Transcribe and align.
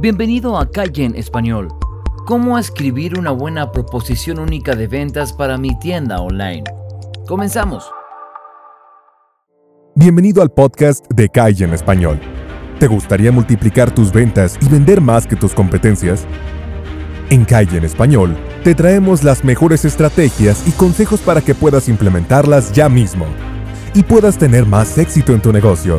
Bienvenido 0.00 0.56
a 0.56 0.70
Calle 0.70 1.06
en 1.06 1.16
Español. 1.16 1.66
¿Cómo 2.24 2.56
escribir 2.56 3.18
una 3.18 3.32
buena 3.32 3.72
proposición 3.72 4.38
única 4.38 4.76
de 4.76 4.86
ventas 4.86 5.32
para 5.32 5.58
mi 5.58 5.76
tienda 5.80 6.20
online? 6.20 6.62
Comenzamos. 7.26 7.90
Bienvenido 9.96 10.40
al 10.40 10.52
podcast 10.52 11.04
de 11.12 11.28
Calle 11.28 11.64
en 11.64 11.74
Español. 11.74 12.20
¿Te 12.78 12.86
gustaría 12.86 13.32
multiplicar 13.32 13.92
tus 13.92 14.12
ventas 14.12 14.56
y 14.60 14.68
vender 14.68 15.00
más 15.00 15.26
que 15.26 15.34
tus 15.34 15.52
competencias? 15.52 16.28
En 17.30 17.44
Calle 17.44 17.78
en 17.78 17.84
Español 17.84 18.36
te 18.62 18.76
traemos 18.76 19.24
las 19.24 19.42
mejores 19.42 19.84
estrategias 19.84 20.62
y 20.68 20.70
consejos 20.70 21.18
para 21.22 21.40
que 21.40 21.56
puedas 21.56 21.88
implementarlas 21.88 22.72
ya 22.72 22.88
mismo 22.88 23.26
y 23.94 24.04
puedas 24.04 24.38
tener 24.38 24.64
más 24.64 24.96
éxito 24.96 25.32
en 25.32 25.42
tu 25.42 25.52
negocio. 25.52 25.98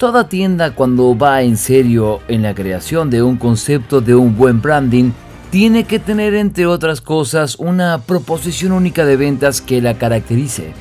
Toda 0.00 0.30
tienda 0.30 0.70
cuando 0.70 1.14
va 1.14 1.42
en 1.42 1.58
serio 1.58 2.20
en 2.26 2.40
la 2.40 2.54
creación 2.54 3.10
de 3.10 3.22
un 3.22 3.36
concepto 3.36 4.00
de 4.00 4.14
un 4.14 4.34
buen 4.34 4.62
branding, 4.62 5.10
tiene 5.50 5.84
que 5.84 5.98
tener 5.98 6.32
entre 6.32 6.64
otras 6.64 7.02
cosas 7.02 7.56
una 7.56 7.98
proposición 7.98 8.72
única 8.72 9.04
de 9.04 9.18
ventas 9.18 9.60
que 9.60 9.82
la 9.82 9.98
caracterice. 9.98 10.72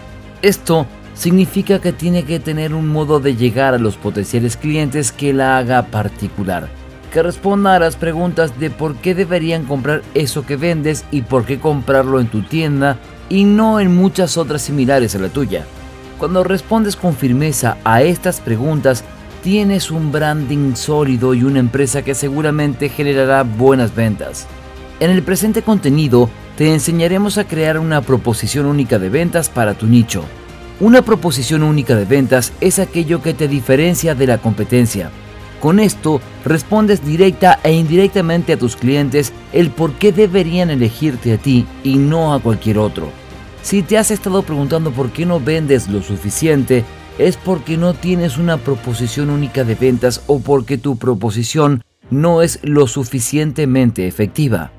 Esto 0.42 0.86
significa 1.16 1.80
que 1.80 1.92
tiene 1.92 2.24
que 2.24 2.40
tener 2.40 2.74
un 2.74 2.88
modo 2.88 3.20
de 3.20 3.36
llegar 3.36 3.74
a 3.74 3.78
los 3.78 3.98
potenciales 3.98 4.56
clientes 4.56 5.12
que 5.12 5.34
la 5.34 5.58
haga 5.58 5.88
particular, 5.88 6.70
que 7.12 7.22
responda 7.22 7.76
a 7.76 7.80
las 7.80 7.98
preguntas 7.98 8.58
de 8.58 8.70
por 8.70 8.96
qué 8.96 9.16
deberían 9.16 9.66
comprar 9.66 10.02
eso 10.14 10.46
que 10.46 10.56
vendes 10.56 11.04
y 11.12 11.24
por 11.24 11.44
qué 11.44 11.60
comprarlo 11.60 12.22
en 12.22 12.28
tu 12.28 12.44
tienda 12.44 12.96
y 13.28 13.44
no 13.44 13.82
en 13.82 13.94
muchas 13.94 14.38
otras 14.38 14.62
similares 14.62 15.14
a 15.14 15.20
la 15.20 15.28
tuya. 15.28 15.66
Cuando 16.20 16.44
respondes 16.44 16.96
con 16.96 17.16
firmeza 17.16 17.78
a 17.84 18.04
estas 18.04 18.40
preguntas, 18.42 19.04
tienes 19.42 19.90
un 19.90 20.12
branding 20.12 20.76
sólido 20.76 21.34
y 21.34 21.44
una 21.44 21.60
empresa 21.60 22.04
que 22.04 22.14
seguramente 22.14 22.90
generará 22.90 23.42
buenas 23.42 23.96
ventas. 23.96 24.46
En 25.00 25.10
el 25.10 25.24
presente 25.24 25.64
contenido 25.64 26.30
te 26.58 26.72
enseñaremos 26.72 27.40
a 27.40 27.46
crear 27.46 27.80
una 27.80 28.02
proposición 28.02 28.68
única 28.68 29.00
de 29.00 29.10
ventas 29.10 29.50
para 29.50 29.74
tu 29.74 29.88
nicho 29.88 30.26
una 30.80 31.02
proposición 31.02 31.64
única 31.64 31.94
de 31.96 32.06
ventas 32.06 32.54
es 32.62 32.80
aquello 32.80 33.22
que 33.22 33.34
te 33.34 33.50
diferencia 33.50 34.16
de 34.16 34.28
la 34.28 34.38
competencia. 34.38 35.12
Con 35.60 35.82
esto 35.82 36.22
respondes 36.46 37.06
directa 37.06 37.60
e 37.64 37.74
indirectamente 37.74 38.54
a 38.54 38.58
tus 38.58 38.78
clientes 38.78 39.34
el 39.52 39.72
por 39.72 39.92
qué 39.94 40.14
deberían 40.14 40.70
elegirte 40.70 41.34
a 41.34 41.38
ti 41.38 41.66
y 41.84 41.98
no 41.98 42.34
a 42.34 42.40
cualquier 42.40 42.78
otro. 42.78 43.10
Si 43.62 43.84
te 43.84 43.98
has 43.98 44.12
estado 44.12 44.44
preguntando 44.44 44.92
por 44.92 45.12
qué 45.12 45.26
no 45.26 45.40
vendes 45.40 45.90
lo 45.90 46.02
suficiente, 46.02 46.86
es 47.18 47.38
porque 47.38 47.78
no 47.78 47.94
tienes 47.94 48.38
una 48.38 48.58
proposición 48.58 49.30
única 49.30 49.64
de 49.64 49.76
ventas 49.76 50.24
o 50.28 50.40
porque 50.40 50.78
tu 50.78 50.98
proposición 50.98 51.84
no 52.10 52.42
es 52.42 52.60
lo 52.64 52.88
suficientemente 52.88 54.08
efectiva. 54.08 54.72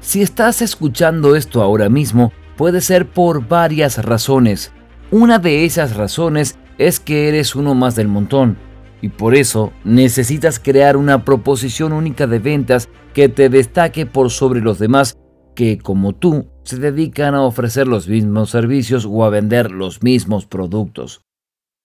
Si 0.00 0.22
estás 0.22 0.62
escuchando 0.62 1.34
esto 1.34 1.60
ahora 1.60 1.88
mismo, 1.88 2.32
puede 2.56 2.80
ser 2.80 3.08
por 3.08 3.46
varias 3.46 4.02
razones. 4.04 4.72
Una 5.10 5.38
de 5.38 5.64
esas 5.64 5.96
razones 5.96 6.56
es 6.78 7.00
que 7.00 7.28
eres 7.28 7.56
uno 7.56 7.74
más 7.74 7.96
del 7.96 8.08
montón 8.08 8.56
y 9.00 9.08
por 9.08 9.34
eso 9.34 9.72
necesitas 9.84 10.58
crear 10.58 10.96
una 10.96 11.24
proposición 11.24 11.92
única 11.92 12.26
de 12.26 12.38
ventas 12.38 12.88
que 13.12 13.28
te 13.28 13.48
destaque 13.48 14.06
por 14.06 14.30
sobre 14.30 14.60
los 14.60 14.78
demás 14.78 15.17
que 15.58 15.76
como 15.76 16.14
tú 16.14 16.46
se 16.62 16.78
dedican 16.78 17.34
a 17.34 17.42
ofrecer 17.42 17.88
los 17.88 18.06
mismos 18.06 18.50
servicios 18.50 19.04
o 19.10 19.24
a 19.24 19.28
vender 19.28 19.72
los 19.72 20.04
mismos 20.04 20.46
productos. 20.46 21.22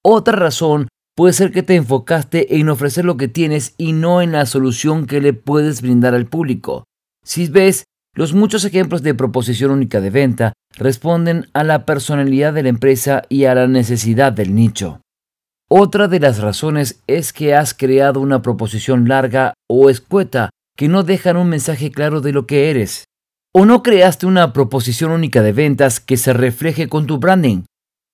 Otra 0.03 0.35
razón 0.35 0.89
puede 1.15 1.33
ser 1.33 1.51
que 1.51 1.63
te 1.63 1.75
enfocaste 1.75 2.59
en 2.59 2.69
ofrecer 2.69 3.03
lo 3.03 3.17
que 3.17 3.27
tienes 3.27 3.73
y 3.79 3.93
no 3.93 4.21
en 4.21 4.33
la 4.33 4.45
solución 4.45 5.07
que 5.07 5.21
le 5.21 5.33
puedes 5.33 5.81
brindar 5.81 6.13
al 6.13 6.27
público. 6.27 6.83
Si 7.25 7.47
ves 7.47 7.85
los 8.13 8.35
muchos 8.35 8.63
ejemplos 8.63 9.01
de 9.01 9.15
proposición 9.15 9.71
única 9.71 10.01
de 10.01 10.11
venta 10.11 10.53
responden 10.77 11.47
a 11.53 11.63
la 11.63 11.83
personalidad 11.87 12.53
de 12.53 12.61
la 12.61 12.69
empresa 12.69 13.23
y 13.27 13.45
a 13.45 13.55
la 13.55 13.65
necesidad 13.65 14.33
del 14.33 14.53
nicho. 14.53 15.01
Otra 15.67 16.07
de 16.07 16.19
las 16.19 16.37
razones 16.37 17.01
es 17.07 17.33
que 17.33 17.55
has 17.55 17.73
creado 17.73 18.19
una 18.19 18.43
proposición 18.43 19.07
larga 19.07 19.55
o 19.67 19.89
escueta 19.89 20.51
que 20.77 20.89
no 20.89 21.01
dejan 21.01 21.37
un 21.37 21.49
mensaje 21.49 21.89
claro 21.89 22.21
de 22.21 22.33
lo 22.33 22.45
que 22.45 22.69
eres. 22.69 23.05
O 23.55 23.65
no 23.65 23.83
creaste 23.83 24.25
una 24.25 24.51
proposición 24.51 25.11
única 25.11 25.41
de 25.41 25.53
ventas 25.53 25.99
que 25.99 26.17
se 26.17 26.33
refleje 26.33 26.89
con 26.89 27.05
tu 27.05 27.19
branding. 27.19 27.63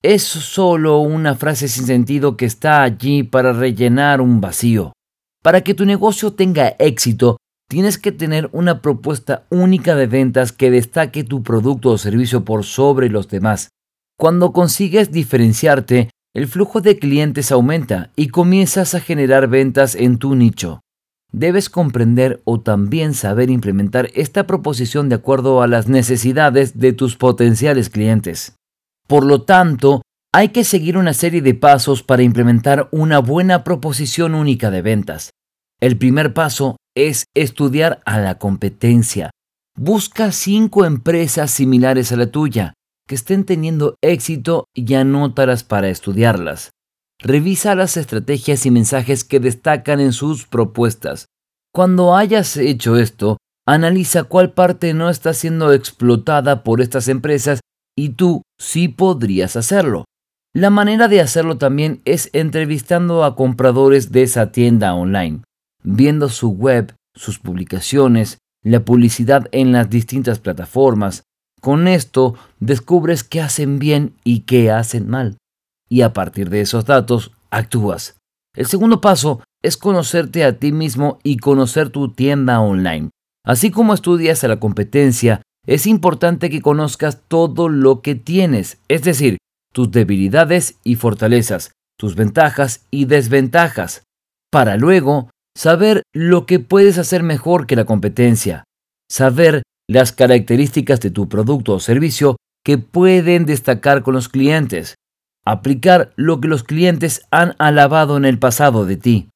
Es 0.04 0.24
solo 0.24 1.00
una 1.00 1.36
frase 1.36 1.68
sin 1.68 1.86
sentido 1.86 2.38
que 2.38 2.46
está 2.46 2.84
allí 2.84 3.24
para 3.24 3.54
rellenar 3.54 4.22
un 4.22 4.42
vacío. 4.42 4.94
Para 5.42 5.62
que 5.62 5.74
tu 5.74 5.86
negocio 5.86 6.34
tenga 6.34 6.76
éxito, 6.80 7.38
Tienes 7.70 8.00
que 8.00 8.12
tener 8.12 8.50
una 8.52 8.82
propuesta 8.82 9.46
única 9.52 9.96
de 9.96 10.08
ventas 10.08 10.52
que 10.52 10.72
destaque 10.72 11.24
tu 11.24 11.44
producto 11.44 11.92
o 11.92 12.00
servicio 12.00 12.44
por 12.44 12.64
sobre 12.64 13.10
los 13.10 13.28
demás. 13.28 13.70
Cuando 14.18 14.54
consigues 14.54 15.12
diferenciarte, 15.12 16.10
el 16.34 16.48
flujo 16.48 16.82
de 16.82 16.98
clientes 16.98 17.52
aumenta 17.52 18.10
y 18.16 18.30
comienzas 18.30 18.96
a 18.96 19.00
generar 19.00 19.48
ventas 19.48 19.94
en 19.94 20.18
tu 20.18 20.34
nicho. 20.34 20.82
Debes 21.32 21.70
comprender 21.70 22.42
o 22.44 22.60
también 22.60 23.14
saber 23.14 23.50
implementar 23.50 24.10
esta 24.16 24.48
proposición 24.48 25.10
de 25.10 25.16
acuerdo 25.16 25.62
a 25.62 25.68
las 25.68 25.88
necesidades 25.88 26.80
de 26.80 26.94
tus 26.94 27.16
potenciales 27.16 27.90
clientes. 27.90 28.56
Por 29.08 29.26
lo 29.26 29.44
tanto, 29.44 30.02
hay 30.34 30.50
que 30.50 30.64
seguir 30.64 30.98
una 30.98 31.14
serie 31.14 31.42
de 31.42 31.54
pasos 31.54 32.04
para 32.04 32.24
implementar 32.24 32.90
una 32.92 33.20
buena 33.20 33.64
proposición 33.64 34.36
única 34.36 34.72
de 34.72 34.82
ventas. 34.82 35.32
El 35.80 35.98
primer 35.98 36.34
paso 36.34 36.78
es 36.96 37.26
estudiar 37.36 38.02
a 38.06 38.20
la 38.20 38.38
competencia. 38.38 39.32
Busca 39.76 40.32
cinco 40.32 40.86
empresas 40.86 41.52
similares 41.52 42.12
a 42.12 42.18
la 42.18 42.32
tuya 42.32 42.74
que 43.08 43.16
estén 43.16 43.44
teniendo 43.44 43.96
éxito 44.02 44.66
y 44.76 44.94
anótalas 44.94 45.64
para 45.64 45.90
estudiarlas. 45.90 46.70
Revisa 47.20 47.76
las 47.76 47.98
estrategias 47.98 48.66
y 48.66 48.72
mensajes 48.72 49.24
que 49.24 49.40
destacan 49.40 50.00
en 50.00 50.14
sus 50.14 50.48
propuestas. 50.48 51.26
Cuando 51.74 52.16
hayas 52.16 52.58
hecho 52.58 52.98
esto, 52.98 53.38
analiza 53.68 54.24
cuál 54.24 54.54
parte 54.54 54.94
no 54.94 55.10
está 55.10 55.34
siendo 55.34 55.74
explotada 55.74 56.64
por 56.64 56.82
estas 56.82 57.08
empresas 57.08 57.60
y 57.96 58.10
tú 58.10 58.42
sí 58.58 58.88
podrías 58.88 59.56
hacerlo. 59.56 60.06
La 60.54 60.70
manera 60.70 61.08
de 61.08 61.22
hacerlo 61.22 61.58
también 61.58 62.02
es 62.06 62.30
entrevistando 62.34 63.24
a 63.24 63.36
compradores 63.36 64.12
de 64.12 64.24
esa 64.24 64.52
tienda 64.52 64.96
online 64.96 65.42
viendo 65.84 66.30
su 66.30 66.52
web, 66.52 66.94
sus 67.16 67.40
publicaciones, 67.40 68.38
la 68.64 68.84
publicidad 68.84 69.48
en 69.52 69.72
las 69.72 69.90
distintas 69.90 70.40
plataformas. 70.40 71.24
Con 71.62 71.88
esto 71.88 72.36
descubres 72.60 73.24
qué 73.24 73.42
hacen 73.42 73.80
bien 73.80 74.14
y 74.24 74.42
qué 74.42 74.72
hacen 74.72 75.10
mal. 75.10 75.38
Y 75.90 76.02
a 76.02 76.14
partir 76.14 76.50
de 76.50 76.62
esos 76.62 76.86
datos, 76.86 77.32
actúas. 77.50 78.16
El 78.56 78.68
segundo 78.68 79.02
paso 79.02 79.42
es 79.64 79.78
conocerte 79.78 80.44
a 80.44 80.58
ti 80.58 80.72
mismo 80.72 81.20
y 81.24 81.38
conocer 81.38 81.90
tu 81.90 82.14
tienda 82.14 82.60
online. 82.62 83.10
Así 83.46 83.72
como 83.72 83.94
estudias 83.94 84.44
a 84.44 84.48
la 84.48 84.60
competencia, 84.60 85.42
es 85.66 85.88
importante 85.88 86.50
que 86.50 86.62
conozcas 86.62 87.22
todo 87.28 87.70
lo 87.70 88.02
que 88.02 88.16
tienes, 88.16 88.80
es 88.88 89.04
decir, 89.04 89.38
tus 89.74 89.92
debilidades 89.92 90.80
y 90.84 90.96
fortalezas, 90.96 91.72
tus 91.98 92.16
ventajas 92.16 92.86
y 92.92 93.06
desventajas, 93.06 94.04
para 94.52 94.78
luego 94.78 95.30
saber 95.56 96.04
lo 96.14 96.46
que 96.46 96.60
puedes 96.60 96.98
hacer 96.98 97.24
mejor 97.24 97.68
que 97.68 97.76
la 97.76 97.86
competencia, 97.86 98.64
saber 99.10 99.64
las 99.88 100.12
características 100.12 101.00
de 101.02 101.12
tu 101.12 101.28
producto 101.28 101.74
o 101.74 101.80
servicio 101.80 102.38
que 102.64 102.78
pueden 102.78 103.46
destacar 103.46 104.04
con 104.04 104.14
los 104.14 104.30
clientes, 104.30 104.96
aplicar 105.46 106.12
lo 106.16 106.40
que 106.40 106.48
los 106.48 106.64
clientes 106.64 107.22
han 107.32 107.56
alabado 107.58 108.18
en 108.18 108.26
el 108.26 108.40
pasado 108.40 108.86
de 108.86 108.98
ti, 108.98 109.30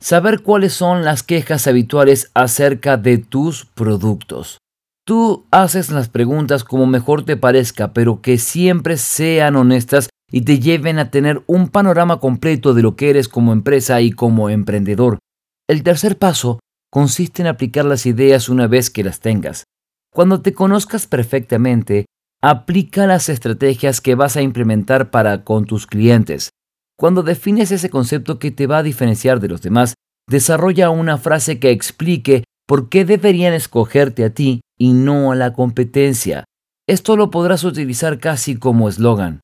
saber 0.00 0.42
cuáles 0.42 0.72
son 0.72 1.04
las 1.04 1.22
quejas 1.22 1.66
habituales 1.66 2.30
acerca 2.34 2.96
de 2.96 3.18
tus 3.18 3.64
productos. 3.66 4.58
Tú 5.06 5.46
haces 5.50 5.90
las 5.90 6.08
preguntas 6.08 6.64
como 6.64 6.86
mejor 6.86 7.24
te 7.24 7.36
parezca, 7.36 7.92
pero 7.92 8.20
que 8.20 8.36
siempre 8.36 8.96
sean 8.98 9.56
honestas 9.56 10.10
y 10.30 10.42
te 10.42 10.58
lleven 10.58 10.98
a 10.98 11.10
tener 11.10 11.42
un 11.46 11.68
panorama 11.68 12.20
completo 12.20 12.74
de 12.74 12.82
lo 12.82 12.94
que 12.94 13.10
eres 13.10 13.28
como 13.28 13.52
empresa 13.52 14.00
y 14.02 14.10
como 14.10 14.50
emprendedor. 14.50 15.18
El 15.66 15.82
tercer 15.82 16.18
paso 16.18 16.60
consiste 16.90 17.42
en 17.42 17.48
aplicar 17.48 17.84
las 17.84 18.06
ideas 18.06 18.48
una 18.48 18.66
vez 18.66 18.90
que 18.90 19.04
las 19.04 19.20
tengas. 19.20 19.64
Cuando 20.12 20.40
te 20.40 20.52
conozcas 20.52 21.06
perfectamente, 21.06 22.06
aplica 22.42 23.06
las 23.06 23.28
estrategias 23.28 24.00
que 24.00 24.14
vas 24.14 24.36
a 24.36 24.42
implementar 24.42 25.10
para 25.10 25.44
con 25.44 25.64
tus 25.64 25.86
clientes. 25.86 26.50
Cuando 26.96 27.22
defines 27.22 27.70
ese 27.70 27.90
concepto 27.90 28.38
que 28.38 28.50
te 28.50 28.66
va 28.66 28.78
a 28.78 28.82
diferenciar 28.82 29.40
de 29.40 29.48
los 29.48 29.62
demás, 29.62 29.94
desarrolla 30.28 30.90
una 30.90 31.18
frase 31.18 31.58
que 31.58 31.70
explique 31.70 32.44
por 32.66 32.88
qué 32.88 33.04
deberían 33.04 33.54
escogerte 33.54 34.24
a 34.24 34.30
ti 34.30 34.60
y 34.78 34.92
no 34.92 35.32
a 35.32 35.36
la 35.36 35.52
competencia. 35.52 36.44
Esto 36.86 37.16
lo 37.16 37.30
podrás 37.30 37.64
utilizar 37.64 38.18
casi 38.18 38.56
como 38.56 38.88
eslogan. 38.88 39.40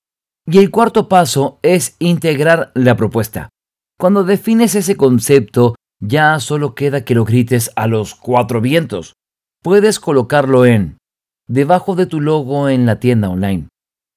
Y 0.46 0.58
el 0.58 0.70
cuarto 0.70 1.08
paso 1.08 1.58
es 1.62 1.96
integrar 1.98 2.70
la 2.74 2.96
propuesta. 2.96 3.48
Cuando 3.98 4.24
defines 4.24 4.74
ese 4.74 4.96
concepto, 4.96 5.74
ya 6.00 6.38
solo 6.40 6.74
queda 6.74 7.04
que 7.04 7.14
lo 7.14 7.24
grites 7.24 7.70
a 7.76 7.86
los 7.86 8.14
cuatro 8.14 8.60
vientos. 8.60 9.14
Puedes 9.62 10.00
colocarlo 10.00 10.66
en 10.66 10.98
debajo 11.46 11.94
de 11.94 12.06
tu 12.06 12.20
logo 12.20 12.68
en 12.68 12.86
la 12.86 13.00
tienda 13.00 13.28
online, 13.28 13.68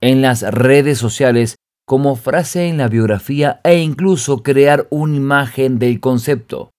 en 0.01 0.21
las 0.21 0.41
redes 0.43 0.97
sociales 0.97 1.55
como 1.85 2.15
frase 2.15 2.67
en 2.67 2.77
la 2.77 2.89
biografía 2.89 3.61
e 3.63 3.79
incluso 3.79 4.43
crear 4.43 4.87
una 4.89 5.15
imagen 5.15 5.79
del 5.79 5.99
concepto, 5.99 6.71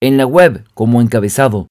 en 0.00 0.16
la 0.16 0.26
web 0.26 0.64
como 0.74 1.00
encabezado, 1.00 1.68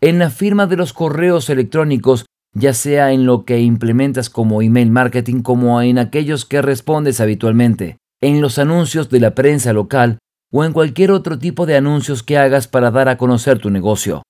en 0.00 0.18
la 0.18 0.30
firma 0.30 0.66
de 0.66 0.76
los 0.76 0.92
correos 0.92 1.50
electrónicos, 1.50 2.26
ya 2.54 2.72
sea 2.72 3.12
en 3.12 3.26
lo 3.26 3.44
que 3.44 3.60
implementas 3.60 4.30
como 4.30 4.62
email 4.62 4.90
marketing 4.90 5.42
como 5.42 5.80
en 5.82 5.98
aquellos 5.98 6.44
que 6.44 6.62
respondes 6.62 7.20
habitualmente, 7.20 7.96
en 8.22 8.40
los 8.40 8.58
anuncios 8.58 9.10
de 9.10 9.20
la 9.20 9.34
prensa 9.34 9.72
local 9.72 10.18
o 10.52 10.64
en 10.64 10.72
cualquier 10.72 11.10
otro 11.10 11.38
tipo 11.38 11.66
de 11.66 11.76
anuncios 11.76 12.22
que 12.22 12.38
hagas 12.38 12.68
para 12.68 12.90
dar 12.90 13.08
a 13.08 13.18
conocer 13.18 13.58
tu 13.58 13.70
negocio. 13.70 14.22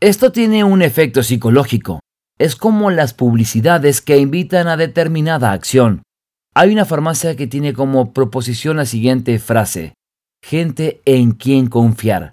Esto 0.00 0.32
tiene 0.32 0.64
un 0.64 0.82
efecto 0.82 1.22
psicológico. 1.22 2.00
Es 2.38 2.56
como 2.56 2.90
las 2.90 3.14
publicidades 3.14 4.00
que 4.00 4.18
invitan 4.18 4.66
a 4.66 4.76
determinada 4.76 5.52
acción. 5.52 6.02
Hay 6.54 6.72
una 6.72 6.84
farmacia 6.84 7.36
que 7.36 7.46
tiene 7.46 7.72
como 7.72 8.12
proposición 8.12 8.76
la 8.76 8.86
siguiente 8.86 9.38
frase. 9.38 9.94
Gente 10.42 11.00
en 11.04 11.32
quien 11.32 11.68
confiar. 11.68 12.32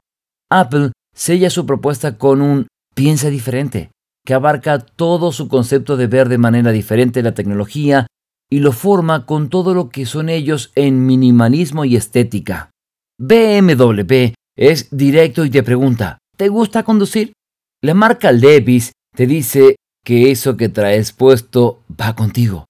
Apple 0.49 0.91
sella 1.15 1.49
su 1.49 1.65
propuesta 1.65 2.17
con 2.17 2.41
un 2.41 2.67
piensa 2.95 3.29
diferente, 3.29 3.91
que 4.25 4.33
abarca 4.33 4.79
todo 4.79 5.31
su 5.31 5.47
concepto 5.47 5.97
de 5.97 6.07
ver 6.07 6.29
de 6.29 6.37
manera 6.37 6.71
diferente 6.71 7.23
la 7.23 7.33
tecnología 7.33 8.07
y 8.49 8.59
lo 8.59 8.71
forma 8.73 9.25
con 9.25 9.49
todo 9.49 9.73
lo 9.73 9.89
que 9.89 10.05
son 10.05 10.29
ellos 10.29 10.71
en 10.75 11.05
minimalismo 11.05 11.85
y 11.85 11.95
estética. 11.95 12.71
BMW 13.19 14.33
es 14.57 14.89
directo 14.91 15.45
y 15.45 15.49
te 15.49 15.63
pregunta, 15.63 16.17
¿te 16.35 16.49
gusta 16.49 16.83
conducir? 16.83 17.33
La 17.81 17.93
marca 17.93 18.31
Levis 18.31 18.91
te 19.15 19.25
dice 19.25 19.75
que 20.03 20.31
eso 20.31 20.57
que 20.57 20.69
traes 20.69 21.11
puesto 21.11 21.83
va 21.99 22.15
contigo. 22.15 22.65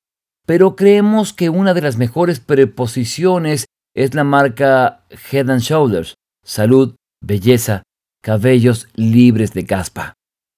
Pero 0.45 0.75
creemos 0.75 1.33
que 1.33 1.50
una 1.50 1.74
de 1.74 1.81
las 1.81 1.98
mejores 1.98 2.39
preposiciones 2.39 3.66
es 3.95 4.13
la 4.13 4.24
marca 4.24 5.06
Head 5.31 5.50
and 5.50 5.62
Shoulders, 5.62 6.16
salud, 6.44 6.95
belleza, 7.24 7.83
cabellos 8.22 8.88
libres 8.95 9.54
de 9.54 9.66
caspa. 9.66 10.13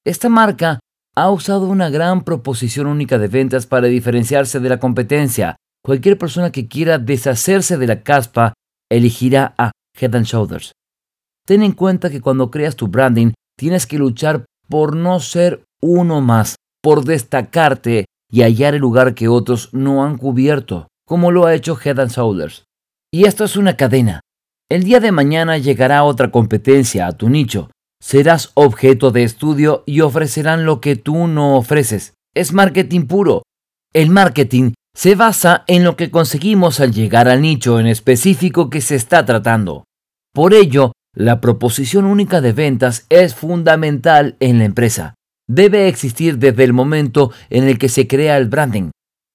Esta 0.05 0.29
marca 0.29 0.79
ha 1.15 1.29
usado 1.29 1.67
una 1.67 1.89
gran 1.89 2.23
proposición 2.23 2.87
única 2.87 3.17
de 3.17 3.27
ventas 3.27 3.67
para 3.67 3.87
diferenciarse 3.87 4.59
de 4.59 4.69
la 4.69 4.79
competencia. 4.79 5.55
Cualquier 5.83 6.17
persona 6.17 6.51
que 6.51 6.67
quiera 6.67 6.97
deshacerse 6.97 7.77
de 7.77 7.87
la 7.87 8.01
caspa 8.03 8.53
elegirá 8.89 9.53
a 9.57 9.71
Head 9.99 10.15
and 10.15 10.25
Shoulders. 10.25 10.71
Ten 11.45 11.61
en 11.61 11.73
cuenta 11.73 12.09
que 12.09 12.21
cuando 12.21 12.49
creas 12.49 12.75
tu 12.75 12.87
branding 12.87 13.33
tienes 13.57 13.85
que 13.85 13.97
luchar 13.97 14.45
por 14.67 14.95
no 14.95 15.19
ser 15.19 15.63
uno 15.81 16.21
más, 16.21 16.55
por 16.83 17.05
destacarte 17.05 18.05
y 18.29 18.41
hallar 18.41 18.75
el 18.75 18.81
lugar 18.81 19.15
que 19.15 19.29
otros 19.29 19.69
no 19.71 20.03
han 20.03 20.17
cubierto, 20.17 20.89
como 21.07 21.31
lo 21.31 21.45
ha 21.45 21.55
hecho 21.55 21.79
Head 21.81 21.99
and. 21.99 22.51
Y 23.11 23.25
esto 23.25 23.45
es 23.45 23.55
una 23.55 23.77
cadena. 23.77 24.19
El 24.69 24.83
día 24.83 24.99
de 24.99 25.11
mañana 25.11 25.57
llegará 25.57 26.03
otra 26.03 26.29
competencia 26.29 27.07
a 27.07 27.13
tu 27.13 27.29
nicho. 27.29 27.69
Serás 28.01 28.51
objeto 28.55 29.11
de 29.11 29.23
estudio 29.23 29.83
y 29.85 30.01
ofrecerán 30.01 30.65
lo 30.65 30.81
que 30.81 30.97
tú 30.97 31.27
no 31.27 31.55
ofreces. 31.55 32.15
Es 32.35 32.51
marketing 32.51 33.05
puro. 33.05 33.43
El 33.93 34.09
marketing 34.09 34.73
se 34.95 35.15
basa 35.15 35.63
en 35.67 35.83
lo 35.83 35.95
que 35.95 36.11
conseguimos 36.11 36.79
al 36.79 36.91
llegar 36.91 37.29
al 37.29 37.41
nicho 37.41 37.79
en 37.79 37.87
específico 37.87 38.69
que 38.69 38.81
se 38.81 38.95
está 38.95 39.25
tratando. 39.25 39.85
Por 40.33 40.53
ello, 40.53 40.91
la 41.15 41.39
proposición 41.39 42.05
única 42.05 42.41
de 42.41 42.51
ventas 42.51 43.05
es 43.09 43.35
fundamental 43.35 44.35
en 44.39 44.57
la 44.57 44.65
empresa. 44.65 45.13
Debe 45.47 45.87
existir 45.87 46.37
desde 46.37 46.63
el 46.63 46.73
momento 46.73 47.31
en 47.49 47.65
el 47.65 47.77
que 47.77 47.89
se 47.89 48.07
crea 48.07 48.37
el 48.37 48.47
branding, 48.47 48.91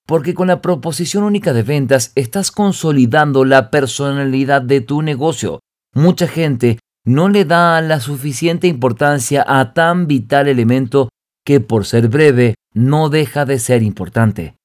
porque 0.07 0.33
con 0.33 0.49
la 0.49 0.63
proposición 0.63 1.25
única 1.25 1.53
de 1.53 1.63
ventas 1.63 2.13
estás 2.15 2.51
consolidando 2.51 3.45
la 3.45 3.71
personalidad 3.71 4.63
de 4.63 4.81
tu 4.81 5.03
negocio. 5.03 5.61
Mucha 5.95 6.27
gente 6.27 6.79
no 7.05 7.29
le 7.29 7.45
da 7.45 7.81
la 7.83 8.01
suficiente 8.01 8.67
importancia 8.69 9.45
a 9.47 9.75
tan 9.75 10.07
vital 10.07 10.49
elemento 10.49 11.11
que 11.45 11.61
por 11.61 11.85
ser 11.85 12.09
breve 12.09 12.55
no 12.75 13.09
deja 13.09 13.45
de 13.45 13.59
ser 13.59 13.83
importante. 13.83 14.57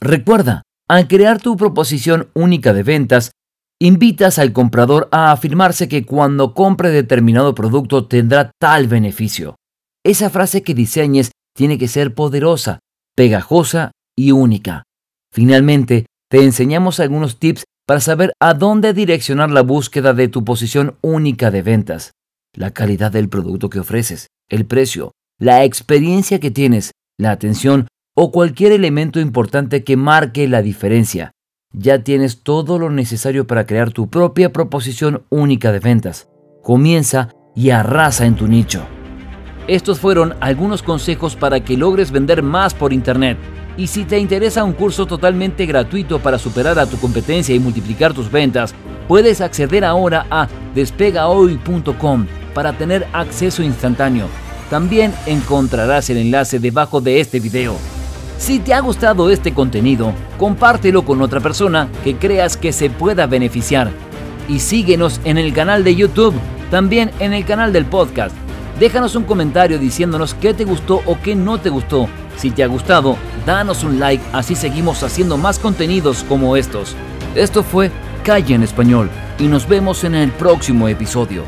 Recuerda, 0.00 0.62
al 0.88 1.08
crear 1.08 1.40
tu 1.40 1.56
proposición 1.56 2.30
única 2.34 2.72
de 2.72 2.82
ventas, 2.82 3.30
invitas 3.80 4.38
al 4.38 4.52
comprador 4.52 5.08
a 5.12 5.32
afirmarse 5.32 5.88
que 5.88 6.04
cuando 6.04 6.52
compre 6.52 6.90
determinado 6.90 7.54
producto 7.54 8.06
tendrá 8.06 8.50
tal 8.58 8.88
beneficio. 8.88 9.56
Esa 10.04 10.30
frase 10.30 10.62
que 10.62 10.74
diseñes 10.74 11.30
tiene 11.54 11.76
que 11.76 11.88
ser 11.88 12.14
poderosa, 12.14 12.78
pegajosa 13.14 13.90
y 14.16 14.32
única. 14.32 14.84
Finalmente, 15.32 16.06
te 16.30 16.42
enseñamos 16.42 17.00
algunos 17.00 17.38
tips 17.38 17.64
para 17.86 18.00
saber 18.00 18.32
a 18.40 18.54
dónde 18.54 18.94
direccionar 18.94 19.50
la 19.50 19.62
búsqueda 19.62 20.14
de 20.14 20.28
tu 20.28 20.44
posición 20.44 20.96
única 21.02 21.50
de 21.50 21.62
ventas. 21.62 22.12
La 22.54 22.70
calidad 22.70 23.12
del 23.12 23.28
producto 23.28 23.68
que 23.68 23.80
ofreces, 23.80 24.28
el 24.48 24.64
precio, 24.64 25.12
la 25.38 25.64
experiencia 25.64 26.40
que 26.40 26.50
tienes, 26.50 26.92
la 27.18 27.32
atención 27.32 27.88
o 28.16 28.32
cualquier 28.32 28.72
elemento 28.72 29.20
importante 29.20 29.84
que 29.84 29.96
marque 29.96 30.48
la 30.48 30.62
diferencia. 30.62 31.32
Ya 31.72 32.02
tienes 32.02 32.42
todo 32.42 32.78
lo 32.78 32.90
necesario 32.90 33.46
para 33.46 33.66
crear 33.66 33.92
tu 33.92 34.08
propia 34.08 34.52
proposición 34.52 35.24
única 35.28 35.72
de 35.72 35.78
ventas. 35.78 36.28
Comienza 36.62 37.32
y 37.54 37.70
arrasa 37.70 38.26
en 38.26 38.36
tu 38.36 38.48
nicho. 38.48 38.86
Estos 39.70 40.00
fueron 40.00 40.34
algunos 40.40 40.82
consejos 40.82 41.36
para 41.36 41.60
que 41.60 41.76
logres 41.76 42.10
vender 42.10 42.42
más 42.42 42.74
por 42.74 42.92
Internet. 42.92 43.38
Y 43.76 43.86
si 43.86 44.02
te 44.02 44.18
interesa 44.18 44.64
un 44.64 44.72
curso 44.72 45.06
totalmente 45.06 45.64
gratuito 45.64 46.18
para 46.18 46.40
superar 46.40 46.76
a 46.80 46.86
tu 46.86 46.98
competencia 46.98 47.54
y 47.54 47.60
multiplicar 47.60 48.12
tus 48.12 48.32
ventas, 48.32 48.74
puedes 49.06 49.40
acceder 49.40 49.84
ahora 49.84 50.26
a 50.28 50.48
despegahoy.com 50.74 52.26
para 52.52 52.72
tener 52.72 53.06
acceso 53.12 53.62
instantáneo. 53.62 54.26
También 54.70 55.14
encontrarás 55.24 56.10
el 56.10 56.16
enlace 56.16 56.58
debajo 56.58 57.00
de 57.00 57.20
este 57.20 57.38
video. 57.38 57.76
Si 58.38 58.58
te 58.58 58.74
ha 58.74 58.80
gustado 58.80 59.30
este 59.30 59.54
contenido, 59.54 60.12
compártelo 60.36 61.04
con 61.04 61.22
otra 61.22 61.38
persona 61.38 61.88
que 62.02 62.16
creas 62.16 62.56
que 62.56 62.72
se 62.72 62.90
pueda 62.90 63.28
beneficiar. 63.28 63.92
Y 64.48 64.58
síguenos 64.58 65.20
en 65.22 65.38
el 65.38 65.52
canal 65.52 65.84
de 65.84 65.94
YouTube, 65.94 66.34
también 66.72 67.12
en 67.20 67.34
el 67.34 67.44
canal 67.44 67.72
del 67.72 67.84
podcast. 67.84 68.34
Déjanos 68.80 69.14
un 69.14 69.24
comentario 69.24 69.78
diciéndonos 69.78 70.32
qué 70.32 70.54
te 70.54 70.64
gustó 70.64 71.02
o 71.04 71.20
qué 71.22 71.36
no 71.36 71.60
te 71.60 71.68
gustó. 71.68 72.08
Si 72.38 72.50
te 72.50 72.64
ha 72.64 72.66
gustado, 72.66 73.18
danos 73.44 73.84
un 73.84 74.00
like, 74.00 74.24
así 74.32 74.54
seguimos 74.54 75.02
haciendo 75.02 75.36
más 75.36 75.58
contenidos 75.58 76.24
como 76.24 76.56
estos. 76.56 76.96
Esto 77.34 77.62
fue 77.62 77.90
Calle 78.24 78.54
en 78.54 78.62
Español 78.62 79.10
y 79.38 79.48
nos 79.48 79.68
vemos 79.68 80.02
en 80.04 80.14
el 80.14 80.32
próximo 80.32 80.88
episodio. 80.88 81.44